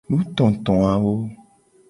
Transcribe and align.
Nutotowawo. 0.09 1.13